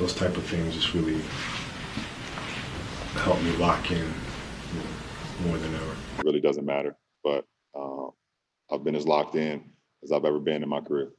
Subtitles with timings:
[0.00, 1.20] those type of things just really
[3.16, 5.92] help me lock in you know, more than ever.
[6.18, 8.06] It really doesn't matter, but uh,
[8.72, 9.62] I've been as locked in
[10.02, 11.10] as I've ever been in my career.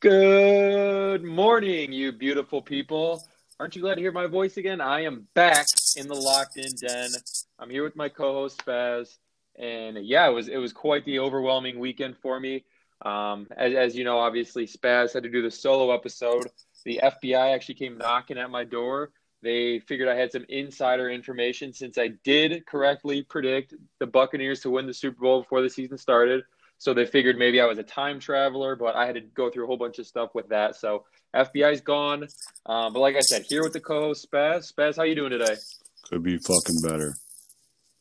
[0.00, 3.22] Good morning, you beautiful people.
[3.58, 4.80] Aren't you glad to hear my voice again?
[4.80, 5.66] I am back
[5.96, 7.10] in the locked in den.
[7.60, 9.18] I'm here with my co-host Spaz,
[9.58, 12.64] and yeah, it was it was quite the overwhelming weekend for me.
[13.02, 16.46] Um, as, as you know, obviously Spaz had to do the solo episode.
[16.84, 19.10] The FBI actually came knocking at my door.
[19.42, 24.70] They figured I had some insider information since I did correctly predict the Buccaneers to
[24.70, 26.44] win the Super Bowl before the season started.
[26.78, 29.64] So they figured maybe I was a time traveler, but I had to go through
[29.64, 30.76] a whole bunch of stuff with that.
[30.76, 32.26] So FBI's gone.
[32.66, 34.72] Um, but like I said, here with the co-host Spaz.
[34.72, 35.56] Spaz, how you doing today?
[36.08, 37.14] Could be fucking better.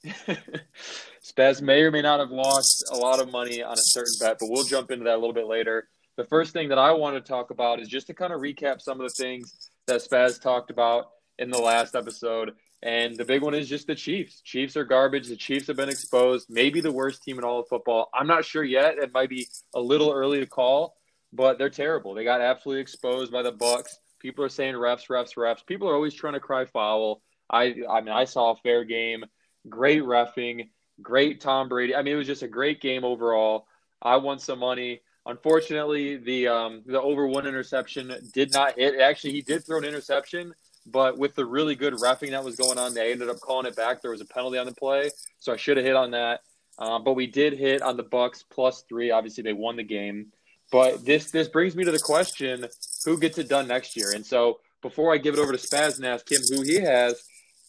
[1.23, 4.37] Spaz may or may not have lost a lot of money on a certain bet,
[4.39, 5.87] but we'll jump into that a little bit later.
[6.17, 8.81] The first thing that I want to talk about is just to kind of recap
[8.81, 12.51] some of the things that Spaz talked about in the last episode.
[12.81, 14.41] And the big one is just the Chiefs.
[14.41, 15.27] Chiefs are garbage.
[15.27, 16.47] The Chiefs have been exposed.
[16.49, 18.09] Maybe the worst team in all of football.
[18.13, 18.97] I'm not sure yet.
[18.97, 20.95] It might be a little early to call,
[21.33, 22.13] but they're terrible.
[22.13, 23.97] They got absolutely exposed by the Bucks.
[24.19, 25.65] People are saying refs, refs, refs.
[25.65, 27.21] People are always trying to cry foul.
[27.49, 29.25] I I mean I saw a fair game,
[29.67, 30.69] great refing,
[31.01, 31.95] great Tom Brady.
[31.95, 33.67] I mean it was just a great game overall.
[34.01, 35.01] I won some money.
[35.25, 38.99] Unfortunately, the um, the over one interception did not hit.
[38.99, 40.53] Actually, he did throw an interception,
[40.85, 43.75] but with the really good refing that was going on, they ended up calling it
[43.75, 44.01] back.
[44.01, 46.41] There was a penalty on the play, so I should have hit on that.
[46.79, 49.11] Um, but we did hit on the Bucks plus three.
[49.11, 50.31] Obviously, they won the game.
[50.71, 52.65] But this this brings me to the question:
[53.05, 54.13] Who gets it done next year?
[54.15, 57.21] And so, before I give it over to Spaz and ask him who he has,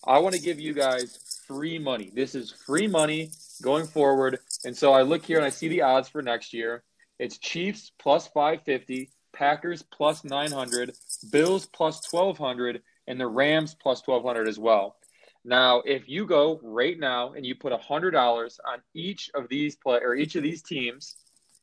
[0.07, 1.19] I want to give you guys
[1.51, 2.13] free money.
[2.15, 4.39] This is free money going forward.
[4.65, 6.85] And so I look here and I see the odds for next year.
[7.19, 10.93] It's Chiefs plus 550, Packers plus 900,
[11.33, 14.97] Bills plus 1200, and the Rams plus 1200 as well.
[15.45, 19.99] Now, if you go right now and you put $100 on each of these play
[20.05, 21.17] or each of these teams,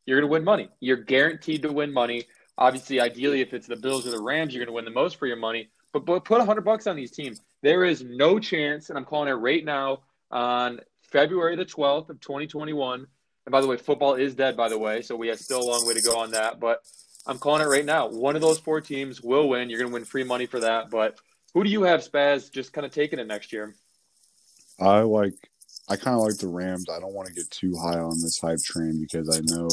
[0.06, 0.68] you're going to win money.
[0.82, 2.26] You're guaranteed to win money.
[2.58, 5.18] Obviously, ideally, if it's the Bills or the Rams, you're going to win the most
[5.18, 5.70] for your money.
[5.94, 7.42] But, but put 100 bucks on these teams.
[7.62, 10.00] There is no chance, and I'm calling it right now
[10.32, 10.80] on
[11.12, 13.08] February the 12th of 2021.
[13.46, 15.70] And by the way, football is dead, by the way, so we have still a
[15.70, 16.60] long way to go on that.
[16.60, 16.82] But
[17.26, 18.10] I'm calling it right now.
[18.10, 19.70] One of those four teams will win.
[19.70, 20.90] You're going to win free money for that.
[20.90, 21.20] But
[21.54, 23.74] who do you have, Spaz, just kind of taking it next year?
[24.80, 25.34] I like.
[25.90, 26.88] I kind of like the Rams.
[26.90, 29.70] I don't want to get too high on this hype train because I know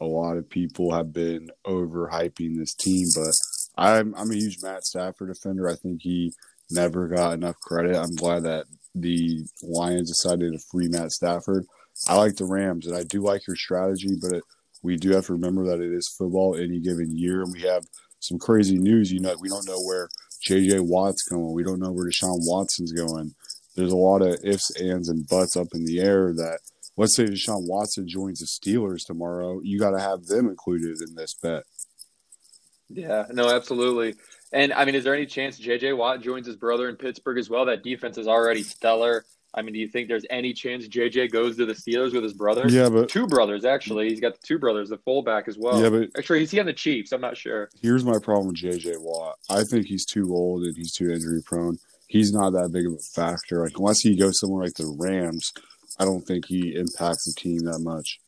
[0.00, 3.32] a lot of people have been overhyping this team, but
[3.76, 5.68] I'm I'm a huge Matt Stafford defender.
[5.68, 6.32] I think he
[6.74, 7.96] never got enough credit.
[7.96, 11.64] I'm glad that the Lions decided to free Matt Stafford.
[12.08, 14.42] I like the Rams, and I do like your strategy, but it,
[14.82, 17.84] we do have to remember that it is football any given year, and we have
[18.20, 19.10] some crazy news.
[19.10, 20.08] You know, we don't know where
[20.42, 20.80] J.J.
[20.80, 21.54] Watt's going.
[21.54, 23.34] We don't know where Deshaun Watson's going.
[23.76, 26.58] There's a lot of ifs, ands, and buts up in the air that
[26.96, 31.14] let's say Deshaun Watson joins the Steelers tomorrow, you got to have them included in
[31.14, 31.64] this bet.
[32.88, 34.14] Yeah, no, absolutely.
[34.54, 37.50] And I mean, is there any chance JJ Watt joins his brother in Pittsburgh as
[37.50, 37.66] well?
[37.66, 39.24] That defense is already stellar.
[39.52, 42.32] I mean, do you think there's any chance JJ goes to the Steelers with his
[42.32, 42.64] brother?
[42.68, 44.08] Yeah, but two brothers actually.
[44.08, 45.82] He's got the two brothers, the fullback as well.
[45.82, 47.10] Yeah, but actually, he's he on the Chiefs?
[47.10, 47.68] I'm not sure.
[47.82, 49.36] Here's my problem with JJ Watt.
[49.50, 51.78] I think he's too old and he's too injury prone.
[52.06, 53.64] He's not that big of a factor.
[53.64, 55.52] Like unless he goes somewhere like the Rams,
[55.98, 58.20] I don't think he impacts the team that much.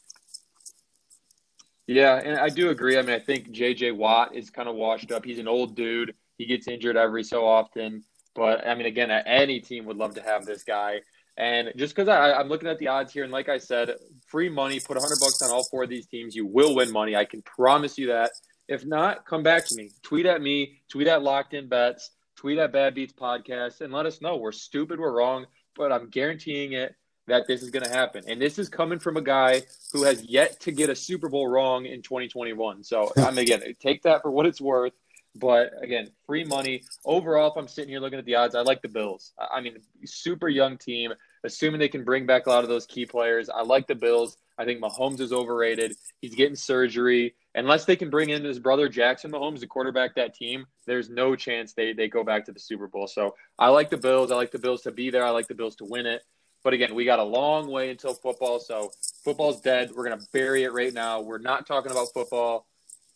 [1.86, 2.98] Yeah, and I do agree.
[2.98, 5.24] I mean, I think JJ Watt is kind of washed up.
[5.24, 6.14] He's an old dude.
[6.36, 8.02] He gets injured every so often.
[8.34, 11.00] But I mean, again, any team would love to have this guy.
[11.38, 13.94] And just because I'm looking at the odds here, and like I said,
[14.26, 17.14] free money, put 100 bucks on all four of these teams, you will win money.
[17.14, 18.30] I can promise you that.
[18.68, 19.90] If not, come back to me.
[20.02, 24.06] Tweet at me, tweet at Locked In Bets, tweet at Bad Beats Podcast, and let
[24.06, 24.36] us know.
[24.36, 26.94] We're stupid, we're wrong, but I'm guaranteeing it
[27.26, 28.24] that this is going to happen.
[28.26, 29.62] And this is coming from a guy
[29.92, 32.84] who has yet to get a Super Bowl wrong in 2021.
[32.84, 34.92] So, I mean, again, take that for what it's worth.
[35.38, 36.84] But again, free money.
[37.04, 39.32] Overall, if I'm sitting here looking at the odds, I like the Bills.
[39.38, 41.12] I mean, super young team,
[41.44, 43.50] assuming they can bring back a lot of those key players.
[43.50, 44.38] I like the Bills.
[44.58, 45.94] I think Mahomes is overrated.
[46.22, 47.34] He's getting surgery.
[47.54, 51.36] Unless they can bring in his brother Jackson Mahomes to quarterback that team, there's no
[51.36, 53.06] chance they, they go back to the Super Bowl.
[53.06, 54.30] So I like the Bills.
[54.30, 55.24] I like the Bills to be there.
[55.24, 56.22] I like the Bills to win it.
[56.62, 58.58] But again, we got a long way until football.
[58.58, 58.90] So
[59.24, 59.90] football's dead.
[59.94, 61.20] We're going to bury it right now.
[61.20, 62.66] We're not talking about football.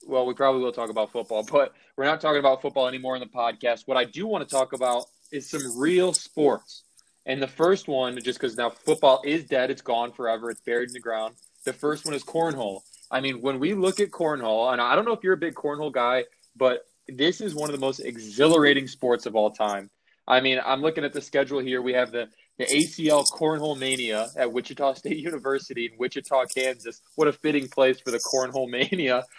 [0.06, 3.20] Well, we probably will talk about football, but we're not talking about football anymore in
[3.20, 3.82] the podcast.
[3.87, 6.84] What I do want to talk about is some real sports.
[7.26, 10.88] And the first one, just because now football is dead, it's gone forever, it's buried
[10.88, 11.34] in the ground.
[11.64, 12.81] The first one is cornhole.
[13.10, 15.54] I mean, when we look at cornhole, and I don't know if you're a big
[15.54, 16.25] cornhole guy,
[16.56, 19.90] but this is one of the most exhilarating sports of all time.
[20.26, 21.82] I mean, I'm looking at the schedule here.
[21.82, 22.28] We have the
[22.61, 27.01] the ACL Cornhole Mania at Wichita State University in Wichita, Kansas.
[27.17, 29.25] What a fitting place for the Cornhole Mania.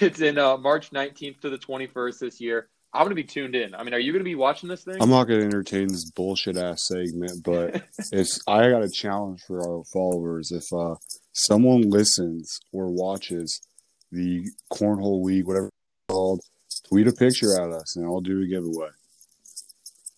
[0.00, 2.70] It's in uh, March 19th to the 21st this year.
[2.94, 3.74] I'm going to be tuned in.
[3.74, 4.96] I mean, are you going to be watching this thing?
[4.98, 7.82] I'm not going to entertain this bullshit ass segment, but
[8.12, 10.94] if I got a challenge for our followers, if uh,
[11.34, 13.60] someone listens or watches
[14.10, 15.74] the Cornhole League, whatever it's
[16.08, 16.40] called,
[16.88, 18.88] tweet a picture at us and I'll do a giveaway.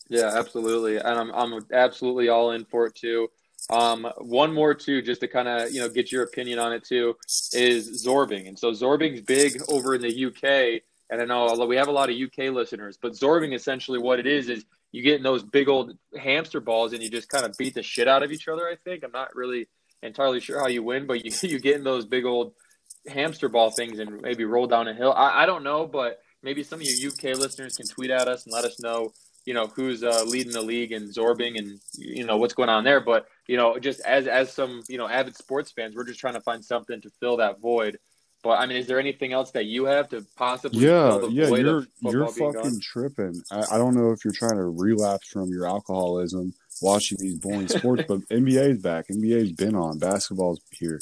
[0.09, 3.29] Yeah, absolutely, and I'm I'm absolutely all in for it too.
[3.71, 6.85] Um, one more too, just to kind of you know get your opinion on it
[6.85, 7.17] too,
[7.53, 11.77] is Zorbing, and so Zorbing's big over in the UK, and I know although we
[11.77, 15.17] have a lot of UK listeners, but Zorbing essentially what it is is you get
[15.17, 18.23] in those big old hamster balls and you just kind of beat the shit out
[18.23, 18.67] of each other.
[18.67, 19.69] I think I'm not really
[20.03, 22.55] entirely sure how you win, but you you get in those big old
[23.09, 25.13] hamster ball things and maybe roll down a hill.
[25.13, 28.45] I, I don't know, but maybe some of your UK listeners can tweet at us
[28.45, 29.13] and let us know
[29.47, 32.85] you know who's uh, leading the league and Zorbing and you know what's going on
[32.85, 33.01] there.
[33.01, 36.35] But you know, just as as some you know avid sports fans, we're just trying
[36.35, 37.99] to find something to fill that void.
[38.43, 40.81] But I mean, is there anything else that you have to possibly?
[40.81, 42.81] Yeah, yeah, you're you're fucking gone?
[42.83, 43.41] tripping.
[43.51, 46.53] I, I don't know if you're trying to relapse from your alcoholism
[46.83, 49.07] watching these boring sports, but NBA's back.
[49.09, 49.99] NBA's been on.
[49.99, 51.01] Basketball's here.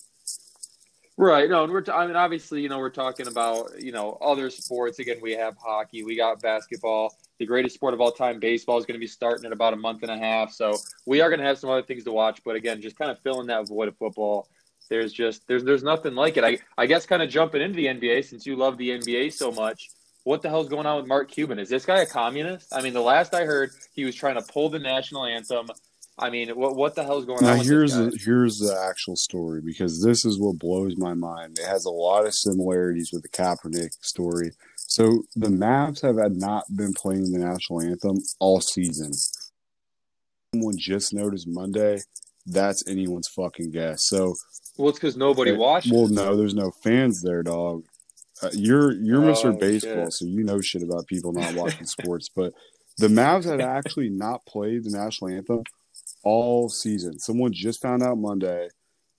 [1.16, 1.48] Right.
[1.48, 1.82] No, and we're.
[1.82, 4.98] T- I mean, obviously, you know, we're talking about you know other sports.
[4.98, 7.14] Again, we have hockey, we got basketball.
[7.38, 9.76] The greatest sport of all time, baseball, is going to be starting in about a
[9.76, 10.52] month and a half.
[10.52, 10.76] So
[11.06, 12.42] we are going to have some other things to watch.
[12.44, 14.48] But again, just kind of filling that void of football.
[14.88, 16.44] There's just there's there's nothing like it.
[16.44, 19.50] I I guess kind of jumping into the NBA since you love the NBA so
[19.50, 19.90] much.
[20.24, 21.58] What the hell's going on with Mark Cuban?
[21.58, 22.72] Is this guy a communist?
[22.72, 25.68] I mean, the last I heard, he was trying to pull the national anthem
[26.16, 27.56] I mean, what what the hell's going now, on?
[27.58, 31.58] Now here's the, here's the actual story because this is what blows my mind.
[31.58, 34.52] It has a lot of similarities with the Kaepernick story.
[34.86, 39.12] So the Mavs have had not been playing the national anthem all season.
[40.54, 42.00] Someone just noticed Monday.
[42.46, 44.06] That's anyone's fucking guess.
[44.06, 44.34] So
[44.76, 45.90] well, it's because nobody it, watched.
[45.90, 47.84] Well, no, there's no fans there, dog.
[48.42, 49.58] Uh, you're you're oh, Mr.
[49.58, 50.12] Baseball, shit.
[50.12, 52.28] so you know shit about people not watching sports.
[52.34, 52.52] But
[52.98, 55.62] the Mavs had actually not played the national anthem
[56.22, 57.18] all season.
[57.18, 58.68] Someone just found out Monday.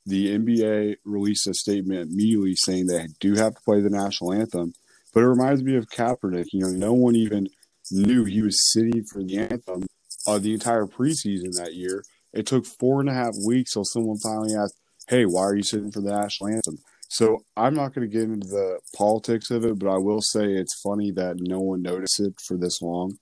[0.05, 4.73] The NBA released a statement immediately saying they do have to play the national anthem.
[5.15, 6.47] But it reminds me of Kaepernick.
[6.51, 7.47] You know, no one even
[7.89, 9.85] knew he was sitting for the anthem
[10.27, 12.03] uh, the entire preseason that year.
[12.33, 14.75] It took four and a half weeks till someone finally asked,
[15.07, 18.23] "Hey, why are you sitting for the national anthem?" So I'm not going to get
[18.23, 22.19] into the politics of it, but I will say it's funny that no one noticed
[22.19, 23.17] it for this long.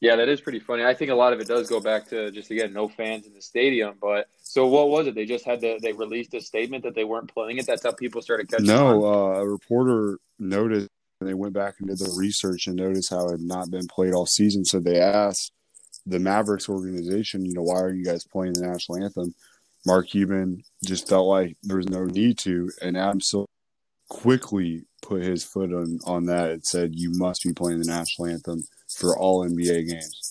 [0.00, 0.82] Yeah, that is pretty funny.
[0.82, 3.34] I think a lot of it does go back to just again no fans in
[3.34, 3.96] the stadium.
[4.00, 5.14] But so what was it?
[5.14, 7.66] They just had to they released a statement that they weren't playing it.
[7.66, 8.66] That's how people started catching.
[8.66, 10.88] No, uh, a reporter noticed
[11.20, 13.86] and they went back and did the research and noticed how it had not been
[13.86, 14.64] played all season.
[14.64, 15.52] So they asked
[16.06, 19.34] the Mavericks organization, you know, why are you guys playing the national anthem?
[19.86, 23.46] Mark Cuban just felt like there was no need to, and Adam Silver
[24.08, 28.28] quickly put his foot on on that and said, "You must be playing the national
[28.28, 28.64] anthem."
[28.96, 30.30] For all NBA games.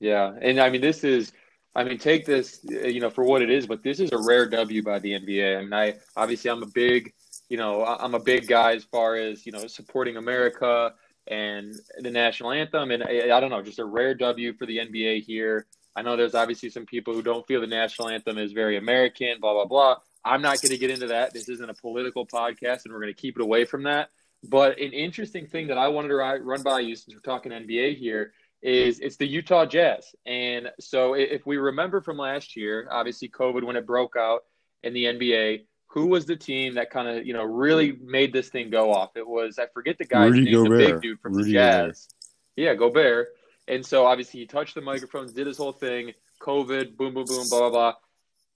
[0.00, 1.32] Yeah, and I mean this is,
[1.74, 4.48] I mean take this, you know, for what it is, but this is a rare
[4.48, 5.58] W by the NBA.
[5.58, 7.12] I mean, I obviously I'm a big,
[7.48, 10.92] you know, I'm a big guy as far as you know supporting America
[11.28, 14.78] and the national anthem, and I, I don't know, just a rare W for the
[14.78, 15.66] NBA here.
[15.94, 19.36] I know there's obviously some people who don't feel the national anthem is very American,
[19.40, 19.96] blah blah blah.
[20.24, 21.34] I'm not going to get into that.
[21.34, 24.10] This isn't a political podcast, and we're going to keep it away from that.
[24.44, 27.96] But an interesting thing that I wanted to run by you since we're talking NBA
[27.96, 30.14] here is it's the Utah Jazz.
[30.26, 34.42] And so if we remember from last year, obviously COVID when it broke out
[34.82, 38.48] in the NBA, who was the team that kind of, you know, really made this
[38.48, 39.10] thing go off?
[39.16, 40.78] It was I forget the guy's Rudy name, Gobert.
[40.78, 42.08] the big dude from Rudy the Jazz.
[42.08, 42.08] Gobert.
[42.56, 43.28] Yeah, Gobert.
[43.68, 47.46] And so obviously he touched the microphones, did his whole thing, COVID, boom, boom, boom,
[47.48, 47.94] blah, blah, blah.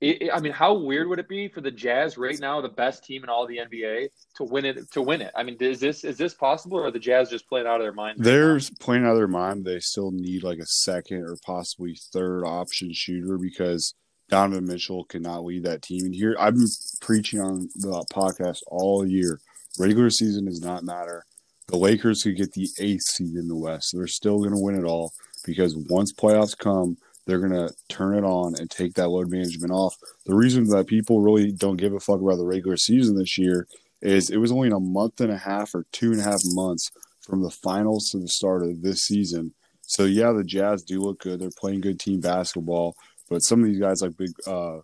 [0.00, 3.02] It, I mean, how weird would it be for the Jazz right now, the best
[3.02, 4.90] team in all the NBA, to win it?
[4.92, 7.66] To win it, I mean, is this is this possible, or the Jazz just playing
[7.66, 8.18] out of their mind?
[8.18, 9.64] They're right playing out of their mind.
[9.64, 13.94] They still need like a second or possibly third option shooter because
[14.28, 16.04] Donovan Mitchell cannot lead that team.
[16.04, 16.68] And here, I've been
[17.00, 19.40] preaching on the podcast all year.
[19.78, 21.24] Regular season does not matter.
[21.68, 23.92] The Lakers could get the eighth seed in the West.
[23.92, 25.12] They're still going to win it all
[25.44, 26.96] because once playoffs come,
[27.26, 29.96] they're to turn it on and take that load management off.
[30.24, 33.66] The reason that people really don't give a fuck about the regular season this year
[34.00, 36.40] is it was only in a month and a half or two and a half
[36.44, 36.90] months
[37.26, 39.52] from the finals to the start of this season
[39.86, 41.40] So yeah, the Jazz do look good.
[41.40, 42.96] They're playing good team basketball,
[43.30, 44.78] but some of these guys like big, uh,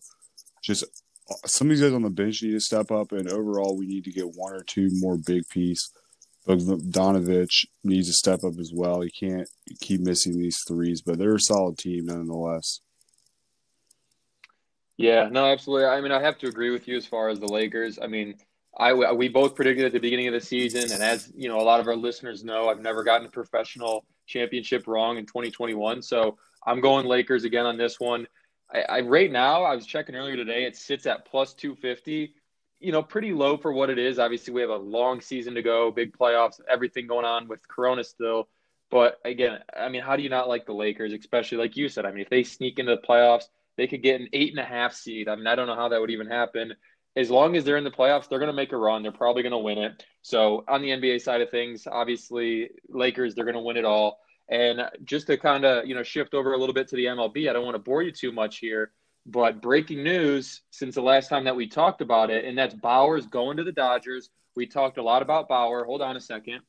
[0.62, 0.84] just
[1.44, 3.12] some of these guys on the bench need to step up.
[3.12, 5.90] And overall, we need to get one or two more big piece.
[6.46, 9.00] Bogdanovich needs to step up as well.
[9.00, 9.48] He can't
[9.80, 12.80] keep missing these threes, but they're a solid team nonetheless.
[14.96, 15.86] Yeah, no, absolutely.
[15.86, 17.98] I mean, I have to agree with you as far as the Lakers.
[18.00, 18.34] I mean,
[18.76, 21.62] I we both predicted at the beginning of the season, and as you know, a
[21.62, 26.02] lot of our listeners know, I've never gotten a professional championship wrong in 2021.
[26.02, 28.26] So I'm going Lakers again on this one.
[28.72, 32.34] I, I right now, I was checking earlier today, it sits at plus 250.
[32.82, 34.18] You know, pretty low for what it is.
[34.18, 38.04] Obviously, we have a long season to go, big playoffs, everything going on with Corona
[38.04, 38.48] still.
[38.90, 42.04] But again, I mean, how do you not like the Lakers, especially like you said?
[42.04, 43.44] I mean, if they sneak into the playoffs,
[43.76, 45.28] they could get an eight and a half seed.
[45.28, 46.74] I mean, I don't know how that would even happen.
[47.16, 49.02] As long as they're in the playoffs, they're going to make a run.
[49.02, 50.04] They're probably going to win it.
[50.22, 54.18] So on the NBA side of things, obviously Lakers, they're going to win it all.
[54.48, 57.48] And just to kind of you know shift over a little bit to the MLB,
[57.48, 58.92] I don't want to bore you too much here,
[59.26, 63.26] but breaking news since the last time that we talked about it, and that's Bauer's
[63.26, 64.30] going to the Dodgers.
[64.56, 65.84] We talked a lot about Bauer.
[65.84, 66.60] Hold on a second.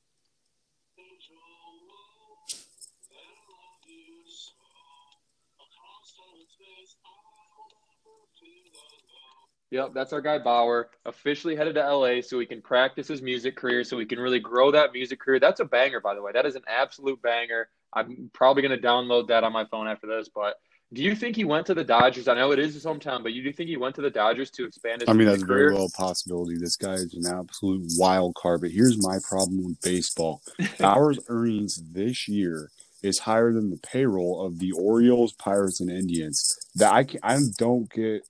[9.73, 10.91] Yep, that's our guy Bauer.
[11.03, 14.39] Officially headed to LA so he can practice his music career, so he can really
[14.39, 15.39] grow that music career.
[15.39, 16.31] That's a banger, by the way.
[16.31, 17.69] That is an absolute banger.
[17.91, 20.29] I'm probably going to download that on my phone after this.
[20.29, 20.57] But
[20.91, 22.27] do you think he went to the Dodgers?
[22.27, 24.51] I know it is his hometown, but you do think he went to the Dodgers
[24.51, 25.09] to expand his?
[25.09, 25.69] I mean, that's career?
[25.69, 26.57] very well a possibility.
[26.57, 28.61] This guy is an absolute wild card.
[28.61, 30.41] But here's my problem with baseball:
[30.79, 32.69] Bauer's earnings this year
[33.01, 36.41] is higher than the payroll of the Orioles, Pirates, and Indians.
[36.75, 38.21] That I can, I don't get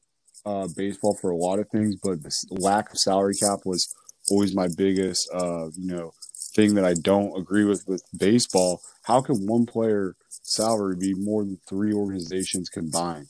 [0.46, 3.94] uh, baseball for a lot of things, but the lack of salary cap was
[4.30, 6.14] always my biggest, uh, you know,
[6.56, 8.82] thing that I don't agree with with baseball.
[9.04, 10.16] How can one player
[10.56, 13.30] salary be more than three organizations combined?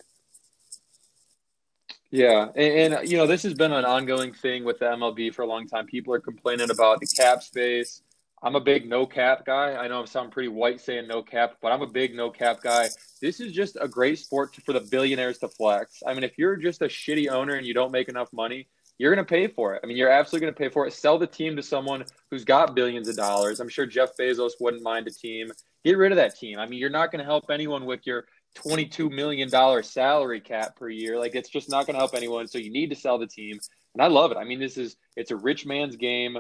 [2.12, 5.34] Yeah, and, and, uh, you know this has been an ongoing thing with the MLB
[5.34, 5.88] for a long time.
[5.88, 8.04] People are complaining about the cap space.
[8.44, 9.74] I'm a big no cap guy.
[9.74, 12.62] I know I sound pretty white saying no cap, but I'm a big no cap
[12.62, 12.90] guy.
[13.22, 16.04] This is just a great sport for the billionaires to flex.
[16.06, 19.16] I mean, if you're just a shitty owner and you don't make enough money, you're
[19.16, 19.82] going to pay for it.
[19.84, 20.94] I mean, you're absolutely going to pay for it.
[20.94, 23.60] Sell the team to someone who's got billions of dollars.
[23.60, 25.52] I'm sure Jeff Bezos wouldn't mind a team.
[25.84, 26.60] Get rid of that team.
[26.60, 28.26] I mean, you're not going to help anyone with your
[28.56, 29.50] $22 million
[29.84, 31.20] salary cap per year.
[31.20, 32.48] Like, it's just not going to help anyone.
[32.48, 33.60] So you need to sell the team.
[33.94, 34.38] And I love it.
[34.38, 36.38] I mean, this is, it's a rich man's game.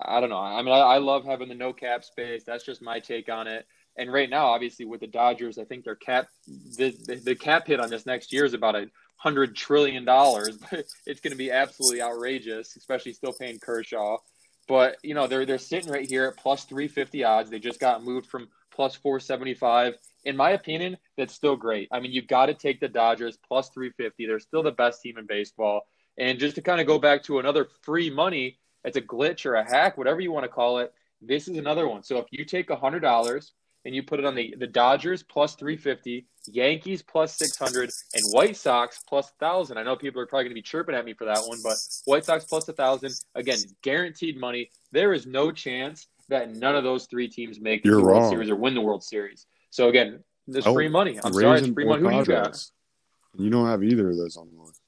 [0.00, 0.38] I don't know.
[0.38, 2.44] I mean, I, I, love having the no cap space.
[2.44, 3.66] That's just my take on it.
[3.96, 7.66] And right now, obviously, with the Dodgers, I think their cap the, the, the cap
[7.66, 10.58] hit on this next year is about a hundred trillion dollars.
[11.06, 14.16] it's going to be absolutely outrageous, especially still paying Kershaw.
[14.66, 17.50] But you know, they're they're sitting right here at plus three fifty odds.
[17.50, 19.94] They just got moved from plus four seventy five.
[20.24, 21.88] In my opinion, that's still great.
[21.92, 24.26] I mean, you got to take the Dodgers plus three fifty.
[24.26, 25.82] They're still the best team in baseball.
[26.18, 29.54] And just to kind of go back to another free money it's a glitch or
[29.54, 30.92] a hack, whatever you want to call it.
[31.20, 32.02] This is another one.
[32.02, 33.52] So if you take hundred dollars
[33.84, 37.90] and you put it on the the Dodgers plus three fifty, Yankees plus six hundred,
[38.14, 39.78] and White Sox plus thousand.
[39.78, 41.76] I know people are probably going to be chirping at me for that one, but
[42.06, 44.70] White Sox plus a thousand again, guaranteed money.
[44.90, 48.30] There is no chance that none of those three teams make You're the World wrong.
[48.30, 49.46] Series or win the World Series.
[49.70, 51.18] So again, there's Oh, free money.
[51.22, 52.02] I'm sorry, it's free money.
[52.02, 52.62] Who do you got?
[53.38, 54.80] You don't have either of those on the list.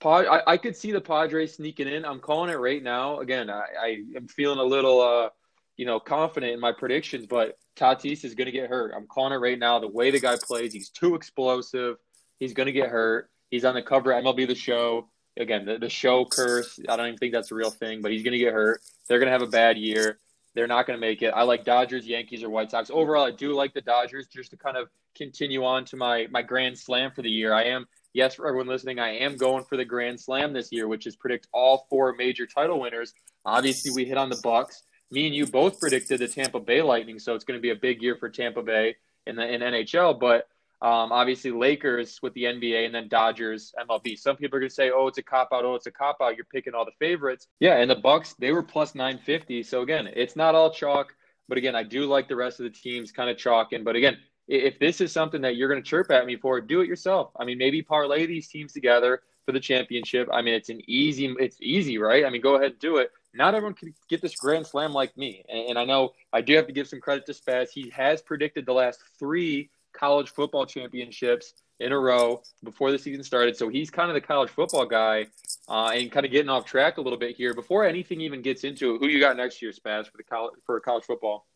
[0.00, 2.04] Pod, I, I could see the Padres sneaking in.
[2.04, 3.20] I'm calling it right now.
[3.20, 5.28] Again, I, I am feeling a little, uh,
[5.76, 8.92] you know, confident in my predictions, but Tatis is going to get hurt.
[8.96, 9.78] I'm calling it right now.
[9.78, 11.96] The way the guy plays, he's too explosive.
[12.38, 13.30] He's going to get hurt.
[13.50, 15.08] He's on the cover of MLB The Show.
[15.36, 16.78] Again, the, the show curse.
[16.88, 18.82] I don't even think that's a real thing, but he's going to get hurt.
[19.08, 20.18] They're going to have a bad year.
[20.54, 21.32] They're not going to make it.
[21.34, 22.90] I like Dodgers, Yankees, or White Sox.
[22.90, 24.26] Overall, I do like the Dodgers.
[24.26, 27.64] Just to kind of continue on to my my grand slam for the year, I
[27.64, 31.06] am yes, for everyone listening, I am going for the Grand Slam this year, which
[31.06, 33.14] is predict all four major title winners.
[33.44, 34.82] Obviously, we hit on the Bucks.
[35.10, 37.76] Me and you both predicted the Tampa Bay Lightning, so it's going to be a
[37.76, 40.18] big year for Tampa Bay in the in NHL.
[40.18, 40.48] But
[40.82, 44.18] um, obviously, Lakers with the NBA, and then Dodgers, MLB.
[44.18, 45.64] Some people are going to say, "Oh, it's a cop out.
[45.64, 46.34] Oh, it's a cop out.
[46.34, 49.62] You're picking all the favorites." Yeah, and the Bucks they were plus nine fifty.
[49.62, 51.14] So again, it's not all chalk.
[51.48, 53.84] But again, I do like the rest of the teams kind of chalking.
[53.84, 54.16] But again,
[54.48, 57.30] if this is something that you're going to chirp at me for, do it yourself.
[57.38, 60.28] I mean, maybe parlay these teams together for the championship.
[60.32, 62.24] I mean, it's an easy, it's easy, right?
[62.24, 63.12] I mean, go ahead and do it.
[63.34, 66.56] Not everyone can get this grand slam like me, and, and I know I do
[66.56, 67.70] have to give some credit to Spaz.
[67.70, 73.24] He has predicted the last three college football championships in a row before the season
[73.24, 75.26] started, so he's kind of the college football guy,
[75.68, 77.54] uh, and kind of getting off track a little bit here.
[77.54, 80.54] Before anything even gets into it, who you got next year, Spaz, for the college
[80.64, 81.46] for college football?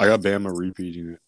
[0.00, 1.20] I got Bama repeating it.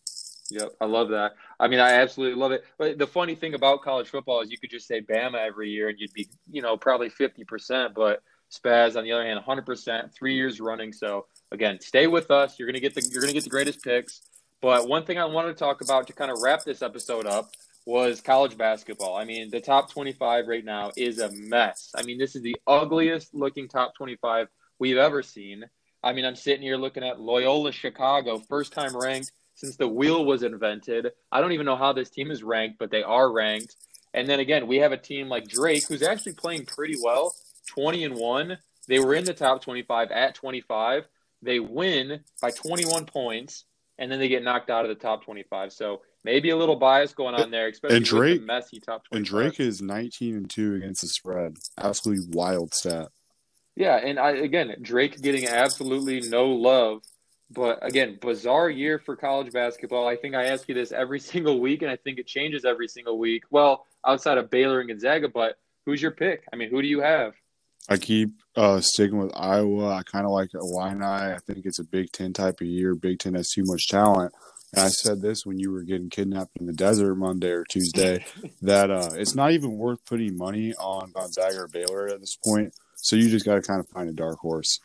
[0.51, 1.35] Yep, I love that.
[1.59, 2.65] I mean, I absolutely love it.
[2.77, 5.89] But the funny thing about college football is you could just say Bama every year
[5.89, 8.23] and you'd be, you know, probably 50%, but
[8.53, 10.93] Spaz on the other hand 100%, 3 years running.
[10.93, 12.59] So, again, stay with us.
[12.59, 14.23] You're going to get the you're going to get the greatest picks.
[14.65, 17.51] But one thing I wanted to talk about to kind of wrap this episode up
[17.85, 19.15] was college basketball.
[19.15, 21.93] I mean, the top 25 right now is a mess.
[21.95, 25.67] I mean, this is the ugliest looking top 25 we've ever seen.
[26.03, 30.25] I mean, I'm sitting here looking at Loyola Chicago, first time ranked since the wheel
[30.25, 31.13] was invented.
[31.31, 33.77] I don't even know how this team is ranked, but they are ranked.
[34.15, 37.35] And then again, we have a team like Drake who's actually playing pretty well,
[37.67, 38.57] 20 and 1.
[38.89, 41.05] They were in the top 25 at 25.
[41.43, 43.67] They win by 21 points
[43.99, 45.73] and then they get knocked out of the top 25.
[45.73, 49.05] So maybe a little bias going on there, especially And Drake- with the messy top
[49.05, 49.17] 25.
[49.17, 49.25] And
[49.57, 51.57] Drake is 19 and 2 against the spread.
[51.79, 53.09] Absolutely wild stat.
[53.77, 57.03] Yeah, and I again, Drake getting absolutely no love.
[57.51, 60.09] But again, bizarre year for college basketball.
[60.09, 62.89] I think I ask you this every single week, and I think it changes every
[62.89, 63.43] single week.
[63.51, 66.45] Well, outside of Baylor and Gonzaga, but who's your pick?
[66.53, 67.35] I mean, who do you have?
[67.89, 69.95] I keep uh, sticking with Iowa.
[69.95, 71.05] I kind of like Illini.
[71.05, 72.95] I think it's a Big Ten type of year.
[72.95, 74.33] Big Ten has too much talent.
[74.73, 78.25] And I said this when you were getting kidnapped in the desert Monday or Tuesday
[78.63, 82.73] that uh, it's not even worth putting money on Gonzaga or Baylor at this point.
[82.97, 84.81] So you just got to kind of find a dark horse.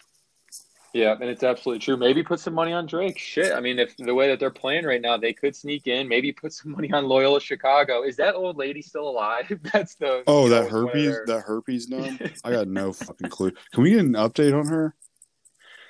[0.93, 1.97] Yeah, and it's absolutely true.
[1.97, 3.19] Maybe put some money on Drake.
[3.19, 6.07] Shit, I mean, if the way that they're playing right now, they could sneak in.
[6.07, 8.03] Maybe put some money on Loyola Chicago.
[8.03, 9.59] Is that old lady still alive?
[9.73, 12.19] That's the Oh, that herpes, that herpes numb.
[12.43, 13.51] I got no fucking clue.
[13.73, 14.95] Can we get an update on her?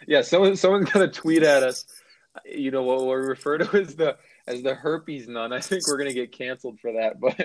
[0.05, 1.85] Yeah, someone someone's gonna tweet at us.
[2.45, 5.53] You know what we refer to as the as the herpes nun.
[5.53, 7.37] I think we're gonna get canceled for that, but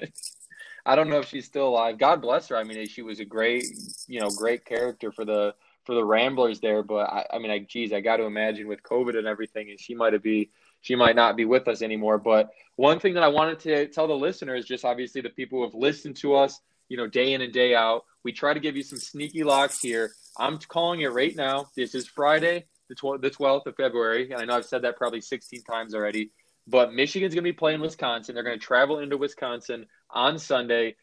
[0.86, 1.98] I don't know if she's still alive.
[1.98, 2.56] God bless her.
[2.56, 3.64] I mean, she was a great,
[4.06, 6.82] you know, great character for the for the Ramblers there.
[6.82, 9.78] But I, I mean, I, geez, I got to imagine with COVID and everything, and
[9.78, 10.50] she might be
[10.80, 12.18] she might not be with us anymore.
[12.18, 15.64] But one thing that I wanted to tell the listeners, just obviously the people who
[15.64, 16.60] have listened to us,
[16.90, 19.80] you know, day in and day out, we try to give you some sneaky locks
[19.80, 20.12] here.
[20.38, 21.68] I'm calling it right now.
[21.74, 24.30] This is Friday, the, tw- the 12th of February.
[24.30, 26.32] And I know I've said that probably 16 times already.
[26.66, 28.34] But Michigan's going to be playing Wisconsin.
[28.34, 30.96] They're going to travel into Wisconsin on Sunday.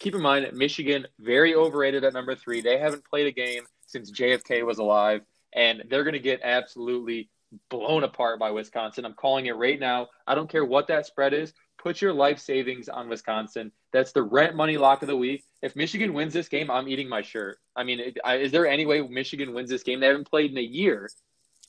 [0.00, 2.60] Keep in mind, Michigan, very overrated at number three.
[2.60, 5.22] They haven't played a game since JFK was alive.
[5.52, 7.28] And they're going to get absolutely
[7.70, 9.04] blown apart by Wisconsin.
[9.04, 10.08] I'm calling it right now.
[10.26, 11.52] I don't care what that spread is.
[11.78, 13.72] Put your life savings on Wisconsin.
[13.92, 15.44] That's the rent money lock of the week.
[15.62, 17.58] If Michigan wins this game, I'm eating my shirt.
[17.74, 20.00] I mean, is there any way Michigan wins this game?
[20.00, 21.08] They haven't played in a year.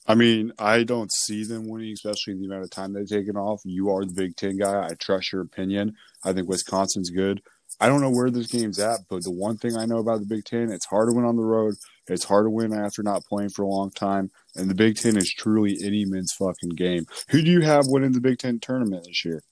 [0.06, 3.62] I mean, I don't see them winning, especially the amount of time they've taken off.
[3.64, 4.88] You are the Big Ten guy.
[4.88, 5.96] I trust your opinion.
[6.24, 7.42] I think Wisconsin's good.
[7.80, 10.26] I don't know where this game's at, but the one thing I know about the
[10.26, 11.74] Big Ten, it's hard to win on the road.
[12.08, 14.30] It's hard to win after not playing for a long time.
[14.54, 17.06] And the Big Ten is truly any man's fucking game.
[17.30, 19.42] Who do you have winning the Big Ten tournament this year?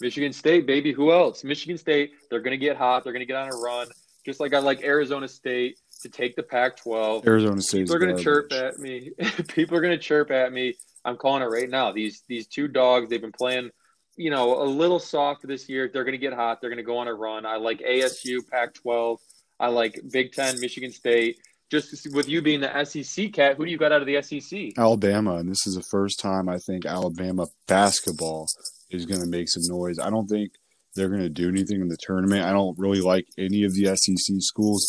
[0.00, 0.92] Michigan State, baby.
[0.92, 1.44] Who else?
[1.44, 2.12] Michigan State.
[2.30, 3.04] They're going to get hot.
[3.04, 3.88] They're going to get on a run.
[4.24, 7.26] Just like I like Arizona State to take the Pac-12.
[7.26, 7.82] Arizona State.
[7.82, 9.10] People are going to chirp at me.
[9.48, 10.74] People are going to chirp at me.
[11.04, 11.92] I'm calling it right now.
[11.92, 13.70] These these two dogs, they've been playing,
[14.16, 15.90] you know, a little soft this year.
[15.92, 16.60] They're going to get hot.
[16.60, 17.46] They're going to go on a run.
[17.46, 19.18] I like ASU, Pac-12.
[19.60, 21.38] I like Big Ten, Michigan State.
[21.70, 24.78] Just with you being the SEC cat, who do you got out of the SEC?
[24.78, 28.46] Alabama, and this is the first time I think Alabama basketball
[28.90, 29.98] is going to make some noise.
[29.98, 30.52] I don't think
[30.94, 32.44] they're going to do anything in the tournament.
[32.44, 34.88] I don't really like any of the SEC schools.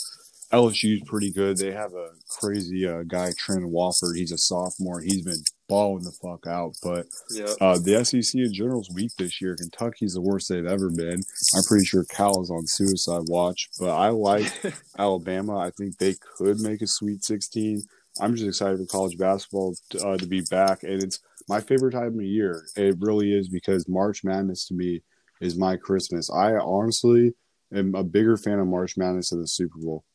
[0.51, 1.57] LSU's pretty good.
[1.57, 2.09] They have a
[2.39, 4.15] crazy uh, guy, Trent Watford.
[4.15, 5.01] He's a sophomore.
[5.01, 6.73] He's been balling the fuck out.
[6.83, 7.53] But Yeah.
[7.61, 9.55] uh, the SEC in general is weak this year.
[9.55, 11.21] Kentucky's the worst they've ever been.
[11.55, 13.69] I'm pretty sure Cal is on suicide watch.
[13.79, 14.51] But I like
[14.97, 15.57] Alabama.
[15.57, 17.81] I think they could make a Sweet 16.
[18.21, 21.91] I'm just excited for college basketball to, uh, to be back, and it's my favorite
[21.91, 22.63] time of year.
[22.77, 25.01] It really is because March Madness to me
[25.41, 26.29] is my Christmas.
[26.31, 27.33] I honestly
[27.73, 30.05] am a bigger fan of March Madness than the Super Bowl.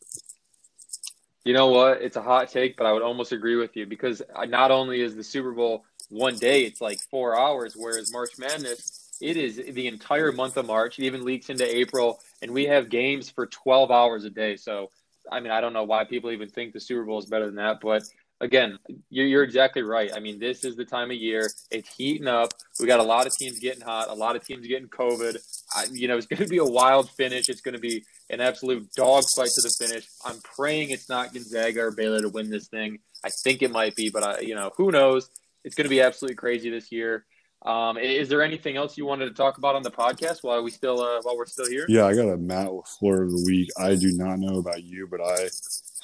[1.45, 2.03] You know what?
[2.03, 5.17] It's a hot take, but I would almost agree with you because not only is
[5.17, 9.87] the Super Bowl one day, it's like four hours, whereas March Madness, it is the
[9.87, 10.99] entire month of March.
[10.99, 14.57] It even leaks into April, and we have games for 12 hours a day.
[14.57, 14.91] So,
[15.31, 17.57] I mean, I don't know why people even think the Super Bowl is better than
[17.57, 18.03] that, but
[18.41, 18.79] again,
[19.11, 20.11] you're, you're exactly right.
[20.15, 21.51] I mean, this is the time of year.
[21.71, 22.53] It's heating up.
[22.79, 25.60] We got a lot of teams getting hot, a lot of teams getting COVID.
[25.75, 27.49] I, you know, it's going to be a wild finish.
[27.49, 30.07] It's going to be an absolute dogfight to the finish.
[30.25, 32.99] I'm praying it's not Gonzaga or Baylor to win this thing.
[33.25, 35.31] I think it might be, but I, you know, who knows?
[35.65, 37.25] It's going to be absolutely crazy this year.
[37.63, 40.71] Um, is there anything else you wanted to talk about on the podcast while we
[40.71, 41.85] still uh, while we're still here?
[41.89, 43.69] Yeah, I got a Matt LaFleur of the week.
[43.79, 45.51] I do not know about you, but I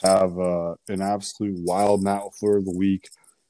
[0.02, 3.09] have uh, an absolute wild Matt LaFleur of the week,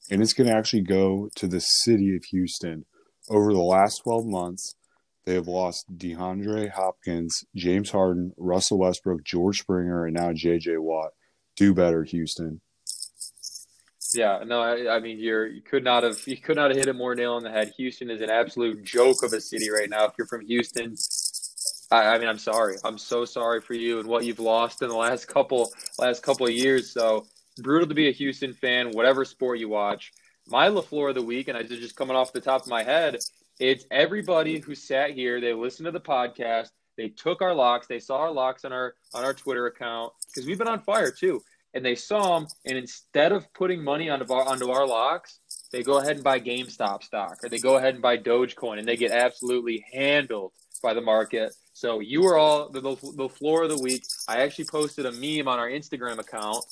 [0.09, 2.85] and it's going to actually go to the city of Houston.
[3.29, 4.75] over the last 12 months,
[5.27, 11.11] they have lost DeAndre Hopkins, James Harden, Russell Westbrook, George Springer, and now JJ Watt.
[11.57, 12.61] Do better, Houston.
[14.15, 16.87] Yeah, no, I, I mean you're you could not have you could not have hit
[16.87, 17.73] it more nail on the head.
[17.75, 20.05] Houston is an absolute joke of a city right now.
[20.05, 20.95] If you're from Houston,
[21.91, 22.77] I, I mean I'm sorry.
[22.85, 26.47] I'm so sorry for you and what you've lost in the last couple last couple
[26.47, 26.93] of years.
[26.93, 27.25] So
[27.61, 30.13] brutal to be a Houston fan, whatever sport you watch.
[30.47, 33.17] My LaFleur of the week, and I just coming off the top of my head,
[33.59, 37.99] it's everybody who sat here, they listened to the podcast, they took our locks, they
[37.99, 41.41] saw our locks on our on our Twitter account because we've been on fire too
[41.73, 45.39] and they saw them, and instead of putting money onto our, onto our locks,
[45.71, 48.87] they go ahead and buy GameStop stock, or they go ahead and buy Dogecoin, and
[48.87, 51.53] they get absolutely handled by the market.
[51.73, 54.03] So you were all the, the, the floor of the week.
[54.27, 56.65] I actually posted a meme on our Instagram account,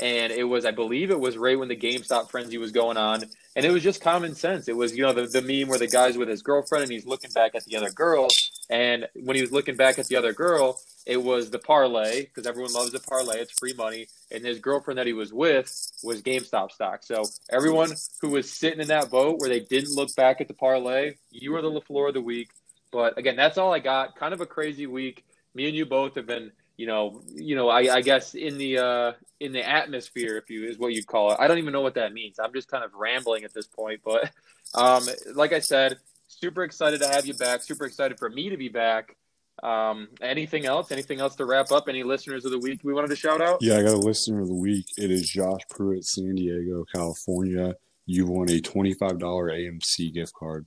[0.00, 3.24] and it was, I believe, it was right when the GameStop frenzy was going on,
[3.56, 4.68] and it was just common sense.
[4.68, 7.06] It was, you know, the, the meme where the guy's with his girlfriend and he's
[7.06, 8.28] looking back at the other girl,
[8.70, 12.46] and when he was looking back at the other girl, it was the parlay because
[12.46, 13.40] everyone loves the parlay.
[13.40, 14.08] It's free money.
[14.30, 15.66] And his girlfriend that he was with
[16.04, 17.02] was GameStop stock.
[17.02, 20.54] So everyone who was sitting in that boat where they didn't look back at the
[20.54, 22.50] parlay, you were the LaFleur of the week.
[22.92, 24.16] But again, that's all I got.
[24.16, 25.24] Kind of a crazy week.
[25.54, 28.78] Me and you both have been, you know, you know, I, I guess in the
[28.78, 31.38] uh, in the atmosphere, if you is what you call it.
[31.40, 32.38] I don't even know what that means.
[32.38, 34.00] I'm just kind of rambling at this point.
[34.04, 34.30] But
[34.74, 35.02] um,
[35.34, 37.62] like I said, super excited to have you back.
[37.62, 39.16] Super excited for me to be back.
[39.60, 40.92] Um, anything else?
[40.92, 41.88] Anything else to wrap up?
[41.88, 43.58] Any listeners of the week we wanted to shout out?
[43.60, 44.86] Yeah, I got a listener of the week.
[44.96, 47.74] It is Josh Pruitt, San Diego, California.
[48.06, 50.64] You won a $25 AMC gift card.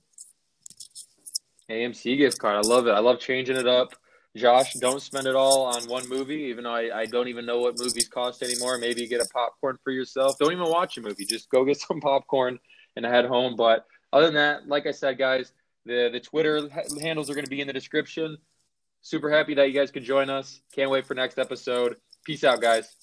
[1.70, 2.56] AMC gift card.
[2.56, 2.90] I love it.
[2.90, 3.94] I love changing it up.
[4.34, 7.58] Josh, don't spend it all on one movie, even though I, I don't even know
[7.58, 8.78] what movies cost anymore.
[8.78, 10.38] Maybe get a popcorn for yourself.
[10.38, 11.26] Don't even watch a movie.
[11.26, 12.58] Just go get some popcorn
[12.96, 13.56] and head home.
[13.56, 15.52] But other than that, like I said, guys,
[15.84, 16.68] the, the Twitter
[17.00, 18.38] handles are going to be in the description.
[19.02, 20.60] Super happy that you guys could join us.
[20.74, 21.96] Can't wait for next episode.
[22.24, 22.96] Peace out, guys.